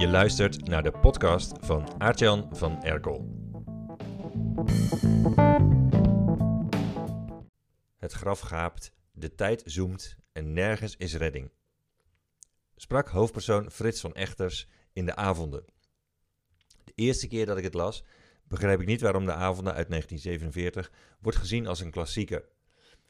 [0.00, 3.28] Je luistert naar de podcast van Aartjan van Erkel.
[7.98, 11.50] Het graf gaapt, de tijd zoemt en nergens is redding.
[12.76, 15.64] Sprak hoofdpersoon Frits van Echters in de avonden.
[16.84, 18.04] De eerste keer dat ik het las,
[18.44, 22.48] begreep ik niet waarom de avonden uit 1947 wordt gezien als een klassieker.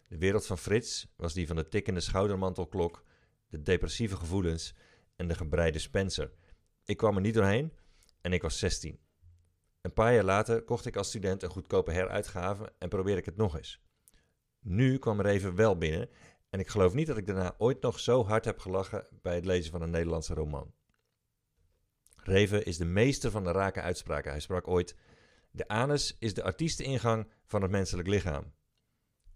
[0.09, 3.05] De wereld van Frits was die van de tikkende schoudermantelklok,
[3.49, 4.75] de depressieve gevoelens
[5.17, 6.33] en de gebreide Spencer.
[6.91, 7.73] Ik kwam er niet doorheen
[8.21, 8.99] en ik was 16.
[9.81, 13.37] Een paar jaar later kocht ik als student een goedkope heruitgave en probeerde ik het
[13.37, 13.81] nog eens.
[14.61, 16.09] Nu kwam er even wel binnen
[16.49, 19.45] en ik geloof niet dat ik daarna ooit nog zo hard heb gelachen bij het
[19.45, 20.75] lezen van een Nederlandse roman.
[22.17, 24.31] Reven is de meester van de rake uitspraken.
[24.31, 24.97] Hij sprak ooit:
[25.51, 28.53] De anus is de artiesteningang van het menselijk lichaam.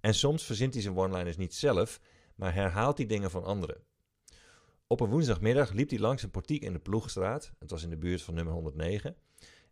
[0.00, 2.00] En soms verzint hij zijn one-liners niet zelf,
[2.34, 3.84] maar herhaalt hij dingen van anderen.
[4.86, 7.52] Op een woensdagmiddag liep hij langs een portiek in de Ploegstraat.
[7.58, 9.16] Het was in de buurt van nummer 109.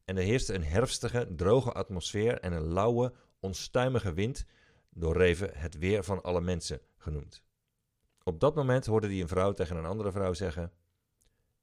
[0.05, 4.47] En er heerste een herfstige, droge atmosfeer en een lauwe, onstuimige wind,
[4.91, 7.43] door Reven het weer van alle mensen genoemd.
[8.23, 10.73] Op dat moment hoorde hij een vrouw tegen een andere vrouw zeggen: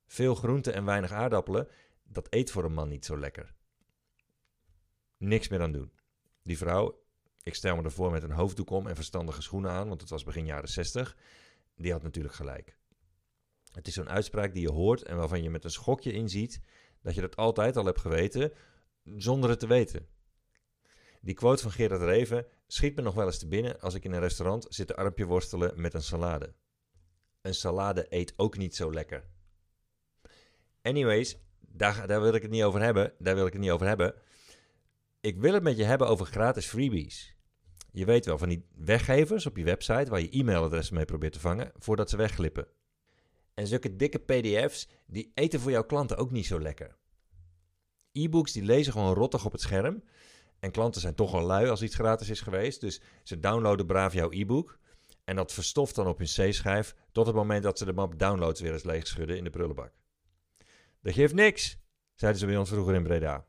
[0.06, 1.67] Veel groente en weinig aardappelen,
[2.03, 3.53] dat eet voor een man niet zo lekker.
[5.17, 5.91] Niks meer aan doen.
[6.44, 7.03] Die vrouw,
[7.44, 10.23] ik stel me ervoor met een hoofddoek om en verstandige schoenen aan, want het was
[10.23, 11.17] begin jaren 60,
[11.75, 12.78] die had natuurlijk gelijk.
[13.80, 16.61] Het is zo'n uitspraak die je hoort en waarvan je met een schokje inziet
[17.02, 18.52] dat je dat altijd al hebt geweten,
[19.03, 20.08] zonder het te weten.
[21.22, 24.11] Die quote van Gerard Reven schiet me nog wel eens te binnen als ik in
[24.11, 26.53] een restaurant zit te armpje worstelen met een salade.
[27.41, 29.23] Een salade eet ook niet zo lekker.
[30.81, 33.13] Anyways, daar, daar wil ik het niet over hebben.
[33.19, 34.16] Daar wil ik het niet over hebben.
[35.19, 37.35] Ik wil het met je hebben over gratis freebies.
[37.91, 41.39] Je weet wel van die weggevers op je website waar je e-mailadressen mee probeert te
[41.39, 42.67] vangen voordat ze wegglippen.
[43.59, 46.95] En zulke dikke PDF's, die eten voor jouw klanten ook niet zo lekker.
[48.11, 50.03] E-books die lezen gewoon rottig op het scherm.
[50.59, 52.81] En klanten zijn toch al lui als iets gratis is geweest.
[52.81, 54.79] Dus ze downloaden braaf jouw e-book.
[55.23, 58.61] En dat verstoft dan op hun C-schijf tot het moment dat ze de map downloads
[58.61, 59.94] weer eens leeg schudden in de prullenbak.
[61.01, 61.78] Dat geeft niks,
[62.16, 63.45] zeiden ze bij ons vroeger in Breda.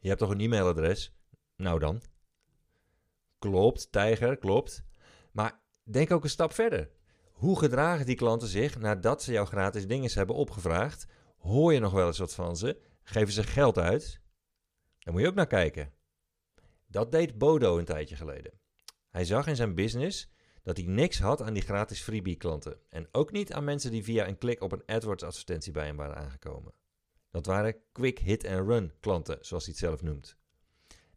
[0.00, 1.12] Je hebt toch een e-mailadres?
[1.56, 2.02] Nou dan.
[3.38, 4.84] Klopt, tijger, klopt.
[5.32, 6.90] Maar denk ook een stap verder.
[7.34, 11.06] Hoe gedragen die klanten zich nadat ze jouw gratis dingen hebben opgevraagd?
[11.36, 12.80] Hoor je nog wel eens wat van ze?
[13.02, 14.20] Geven ze geld uit?
[14.98, 15.92] Daar moet je ook naar kijken.
[16.86, 18.52] Dat deed Bodo een tijdje geleden.
[19.10, 22.78] Hij zag in zijn business dat hij niks had aan die gratis freebie klanten.
[22.88, 25.96] En ook niet aan mensen die via een klik op een AdWords advertentie bij hem
[25.96, 26.72] waren aangekomen.
[27.30, 30.36] Dat waren quick hit and run klanten, zoals hij het zelf noemt.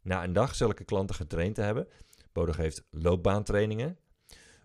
[0.02, 1.88] Na een dag zulke klanten getraind te hebben,
[2.32, 3.98] Bodo geeft loopbaantrainingen,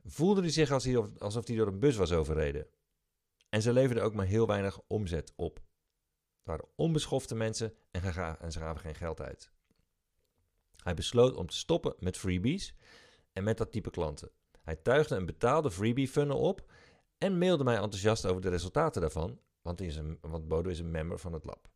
[0.03, 0.71] voelde hij zich
[1.17, 2.67] alsof hij door een bus was overreden.
[3.49, 5.55] En ze leverden ook maar heel weinig omzet op.
[5.55, 8.01] Het waren onbeschofte mensen en,
[8.51, 9.51] ze gaven geen geld uit.
[10.83, 12.75] Hij besloot om te stoppen met freebies
[13.33, 14.31] en met dat type klanten.
[14.61, 16.71] Hij tuigde een betaalde freebie funnel op
[17.17, 20.91] en mailde mij enthousiast over de resultaten daarvan, want, is een, want Bodo is een
[20.91, 21.69] member van het lab.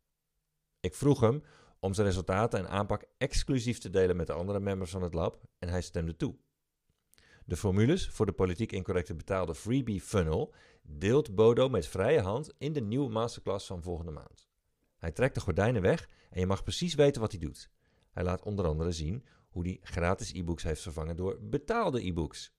[0.79, 1.43] Ik vroeg hem
[1.79, 5.41] om zijn resultaten en aanpak exclusief te delen met de andere members van het lab
[5.59, 6.35] en hij stemde toe.
[7.47, 12.73] De formules voor de politiek incorrecte betaalde freebie funnel deelt Bodo met vrije hand in
[12.73, 14.47] de nieuwe masterclass van volgende maand.
[14.97, 17.69] Hij trekt de gordijnen weg en je mag precies weten wat hij doet.
[18.11, 22.53] Hij laat onder andere zien hoe hij gratis e-books heeft vervangen door betaalde e-books.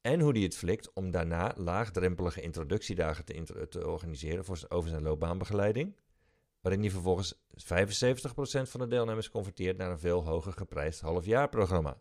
[0.00, 5.96] En hoe hij het flikt om daarna laagdrempelige introductiedagen te, organiseren voor, over zijn loopbaanbegeleiding.
[6.60, 7.36] Waarin hij vervolgens 75%
[8.46, 12.00] van de deelnemers converteert naar een veel hoger geprijsd halfjaarprogramma.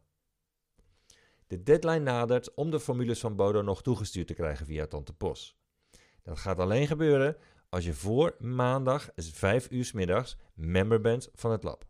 [1.54, 5.58] De deadline nadert om de formules van Bodo nog toegestuurd te krijgen via Tante Pos.
[6.24, 7.38] Dat gaat alleen gebeuren
[7.70, 11.86] als je voor maandag 5 uur middags member bent van het lab.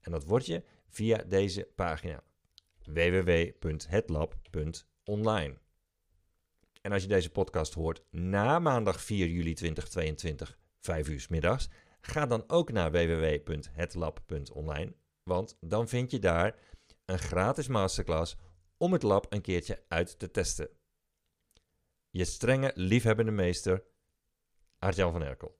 [0.00, 2.22] En dat word je via deze pagina
[2.84, 5.54] www.hetlab.online.
[6.80, 11.68] En als je deze podcast hoort na maandag 4 juli 2022, 5 uur middags,
[12.00, 14.92] ga dan ook naar www.hetlab.online,
[15.22, 16.56] want dan vind je daar
[17.04, 18.36] een gratis masterclass
[18.82, 20.68] om het lab een keertje uit te testen.
[22.10, 23.84] Je strenge, liefhebbende meester,
[24.78, 25.58] Arjan van Erkel.